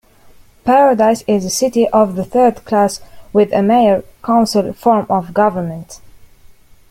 Paradise 0.63 1.21
is 1.27 1.45
a 1.45 1.49
city 1.51 1.87
of 1.89 2.15
the 2.15 2.25
third 2.25 2.65
class 2.65 3.01
with 3.33 3.53
a 3.53 3.61
mayor-council 3.61 4.73
form 4.73 5.05
of 5.11 5.31
government. 5.31 6.01